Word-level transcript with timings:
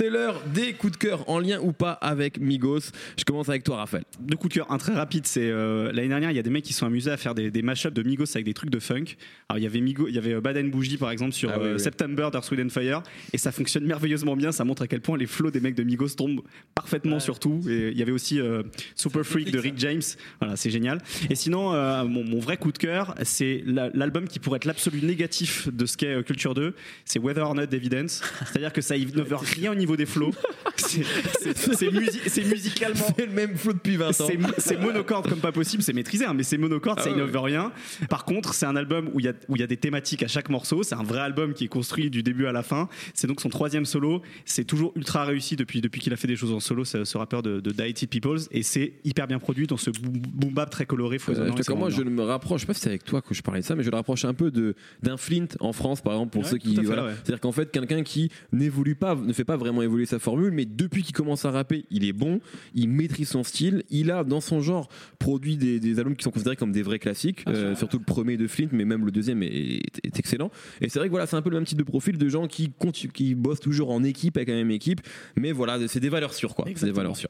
c'est 0.00 0.08
l'heure 0.08 0.40
des 0.54 0.72
coups 0.72 0.94
de 0.94 0.96
cœur 0.96 1.28
en 1.28 1.38
lien 1.38 1.60
ou 1.60 1.72
pas 1.72 1.92
avec 1.92 2.40
Migos. 2.40 2.78
Je 3.18 3.24
commence 3.24 3.50
avec 3.50 3.64
toi, 3.64 3.76
Raphaël. 3.76 4.02
Deux 4.18 4.34
coups 4.38 4.54
de 4.54 4.60
cœur, 4.60 4.72
un 4.72 4.78
très 4.78 4.94
rapide. 4.94 5.26
C'est 5.26 5.50
euh, 5.50 5.92
l'année 5.92 6.08
dernière, 6.08 6.30
il 6.30 6.36
y 6.36 6.38
a 6.38 6.42
des 6.42 6.48
mecs 6.48 6.64
qui 6.64 6.72
sont 6.72 6.86
amusés 6.86 7.10
à 7.10 7.18
faire 7.18 7.34
des, 7.34 7.50
des 7.50 7.60
mashups 7.60 7.92
de 7.92 8.02
Migos 8.02 8.24
avec 8.34 8.46
des 8.46 8.54
trucs 8.54 8.70
de 8.70 8.78
funk. 8.78 9.04
Alors 9.50 9.58
il 9.58 9.62
y 9.62 9.66
avait 9.66 9.82
Migos, 9.82 10.08
il 10.08 10.14
y 10.14 10.18
avait 10.18 10.32
euh, 10.32 10.40
Bad 10.40 10.56
and 10.56 10.68
Bougie 10.68 10.96
par 10.96 11.10
exemple 11.10 11.32
sur 11.32 11.50
Ah 11.50 11.58
oui, 11.60 11.66
euh, 11.66 11.74
oui. 11.74 11.80
September 11.80 12.28
d'Earth, 12.32 12.50
and 12.58 12.70
Fire, 12.70 13.02
et 13.34 13.36
ça 13.38 13.52
fonctionne 13.52 13.84
merveilleusement 13.84 14.36
bien. 14.36 14.52
Ça 14.52 14.64
montre 14.64 14.80
à 14.80 14.86
quel 14.86 15.02
point 15.02 15.18
les 15.18 15.26
flows 15.26 15.50
des 15.50 15.60
mecs 15.60 15.74
de 15.74 15.82
Migos 15.82 16.08
tombent 16.16 16.40
parfaitement 16.74 17.20
sur 17.20 17.38
tout. 17.38 17.60
Et 17.68 17.90
il 17.90 17.98
y 17.98 18.02
avait 18.02 18.10
aussi 18.12 18.40
euh, 18.40 18.62
Super 18.94 19.22
Freak 19.22 19.50
de 19.50 19.58
Rick 19.58 19.74
James. 19.76 20.00
Voilà, 20.40 20.56
c'est 20.56 20.70
génial. 20.70 21.02
Et 21.28 21.34
sinon, 21.34 21.72
mon, 22.06 22.24
mon 22.24 22.38
vrai 22.38 22.56
coup 22.56 22.72
de 22.72 22.78
cœur, 22.78 23.14
c'est 23.22 23.62
la- 23.66 23.90
l'album 23.92 24.26
qui 24.28 24.38
pourrait 24.38 24.56
être 24.56 24.64
l'absolu 24.64 25.02
négatif 25.02 25.68
de 25.70 25.84
ce 25.84 25.98
qu'est 25.98 26.22
Culture 26.24 26.54
2. 26.54 26.74
C'est 27.04 27.18
Whether 27.18 27.42
or 27.42 27.54
Not 27.54 27.64
Evidence. 27.72 28.22
C'est-à-dire 28.46 28.72
que 28.72 28.80
ça 28.80 28.96
innove 28.96 29.34
rien 29.56 29.72
au 29.72 29.74
niveau 29.74 29.89
des 29.96 30.06
flows. 30.06 30.32
C'est- 31.40 31.56
C'est 31.56 31.74
c'est 31.74 31.88
musi- 31.90 32.20
c'est 32.26 32.44
musicalement. 32.44 33.04
C'est 33.16 33.26
le 33.26 33.32
même 33.32 33.56
flow 33.56 33.72
depuis 33.72 33.96
20 33.96 34.08
ans. 34.20 34.26
C'est 34.58 34.80
monocorde 34.80 35.28
comme 35.28 35.38
pas 35.40 35.52
possible, 35.52 35.82
c'est 35.82 35.92
maîtrisé, 35.92 36.24
hein, 36.26 36.34
mais 36.34 36.42
c'est 36.42 36.58
monocorde, 36.58 36.98
Ah 37.00 37.04
ça 37.04 37.10
ouais, 37.10 37.16
innove 37.16 37.36
rien. 37.42 37.72
Par 38.08 38.24
contre, 38.24 38.54
c'est 38.54 38.66
un 38.66 38.76
album 38.76 39.10
où 39.14 39.20
il 39.20 39.26
y, 39.26 39.28
a, 39.28 39.32
où 39.48 39.56
y 39.56 39.62
a 39.62 39.66
des 39.66 39.76
thématiques 39.76 40.22
à 40.22 40.28
chaque 40.28 40.48
morceau. 40.48 40.82
C'est 40.82 40.94
un 40.94 41.02
vrai 41.02 41.20
album 41.20 41.54
qui 41.54 41.64
est 41.64 41.68
construit 41.68 42.10
du 42.10 42.22
début 42.22 42.46
à 42.46 42.52
la 42.52 42.62
fin. 42.62 42.88
C'est 43.14 43.26
donc 43.26 43.40
son 43.40 43.48
troisième 43.48 43.84
solo. 43.86 44.22
C'est 44.44 44.64
toujours 44.64 44.92
ultra 44.96 45.24
réussi 45.24 45.56
depuis, 45.56 45.80
depuis 45.80 46.00
qu'il 46.00 46.12
a 46.12 46.16
fait 46.16 46.28
des 46.28 46.36
choses 46.36 46.52
en 46.52 46.60
solo, 46.60 46.84
ce, 46.84 47.04
ce 47.04 47.18
rappeur 47.18 47.42
de, 47.42 47.60
de 47.60 47.72
Peoples. 48.06 48.40
Et 48.50 48.62
c'est 48.62 48.94
hyper 49.04 49.26
bien 49.26 49.38
produit 49.38 49.66
dans 49.66 49.76
ce 49.76 49.90
boom, 49.90 50.12
boom 50.32 50.52
bap 50.54 50.70
très 50.70 50.86
coloré, 50.86 51.16
Euh, 51.16 51.18
foisonnant. 51.18 51.76
moi, 51.76 51.90
je 51.90 52.02
me 52.02 52.22
rapproche, 52.22 52.60
je 52.60 52.62
sais 52.62 52.66
pas 52.66 52.74
si 52.74 52.80
c'est 52.80 52.88
avec 52.88 53.04
toi 53.04 53.22
que 53.22 53.34
je 53.34 53.42
parlais 53.42 53.60
de 53.60 53.66
ça, 53.66 53.74
mais 53.74 53.82
je 53.82 53.90
le 53.90 53.96
rapproche 53.96 54.24
un 54.24 54.34
peu 54.34 54.50
d'un 55.02 55.16
Flint 55.16 55.46
en 55.60 55.72
France, 55.72 56.00
par 56.00 56.14
exemple, 56.14 56.32
pour 56.32 56.42
Ouais, 56.42 56.48
ceux 56.48 56.58
qui. 56.58 56.74
voilà. 56.76 57.04
ouais. 57.06 57.12
C'est-à-dire 57.14 57.40
qu'en 57.40 57.52
fait, 57.52 57.70
quelqu'un 57.70 58.02
qui 58.02 58.30
n'évolue 58.52 58.94
pas, 58.94 59.14
ne 59.14 59.32
fait 59.32 59.44
pas 59.44 59.56
vraiment 59.56 59.82
évoluer 59.82 60.06
sa 60.06 60.18
formule, 60.18 60.50
mais 60.52 60.64
depuis 60.80 61.02
qu'il 61.02 61.14
commence 61.14 61.44
à 61.44 61.50
rapper, 61.50 61.84
il 61.90 62.04
est 62.04 62.12
bon, 62.12 62.40
il 62.74 62.88
maîtrise 62.88 63.28
son 63.28 63.44
style, 63.44 63.82
il 63.90 64.10
a 64.10 64.24
dans 64.24 64.40
son 64.40 64.60
genre 64.60 64.88
produit 65.18 65.56
des, 65.56 65.78
des 65.78 65.98
albums 65.98 66.16
qui 66.16 66.24
sont 66.24 66.30
considérés 66.30 66.56
comme 66.56 66.72
des 66.72 66.82
vrais 66.82 66.98
classiques, 66.98 67.44
euh, 67.48 67.74
surtout 67.76 67.98
le 67.98 68.04
premier 68.04 68.36
de 68.38 68.46
Flint, 68.46 68.68
mais 68.72 68.84
même 68.86 69.04
le 69.04 69.10
deuxième 69.10 69.42
est, 69.42 69.48
est- 69.48 70.00
est 70.04 70.18
excellent. 70.18 70.50
Et 70.80 70.88
c'est 70.88 70.98
vrai 70.98 71.08
que 71.08 71.10
voilà, 71.10 71.26
c'est 71.26 71.36
un 71.36 71.42
peu 71.42 71.50
le 71.50 71.56
même 71.56 71.66
type 71.66 71.76
de 71.78 71.82
profil 71.84 72.16
de 72.16 72.28
gens 72.28 72.46
qui, 72.46 72.70
qui 73.12 73.34
bossent 73.34 73.60
toujours 73.60 73.90
en 73.90 74.02
équipe 74.04 74.36
avec 74.38 74.48
la 74.48 74.54
même 74.54 74.70
équipe, 74.70 75.00
mais 75.36 75.52
voilà, 75.52 75.86
c'est 75.86 76.00
des 76.00 76.08
valeurs 76.08 76.32
sûres, 76.32 76.54
quoi. 76.54 76.64
C'est 76.78 76.86
des 76.86 76.92
valeurs 76.92 77.16
sûres. 77.16 77.28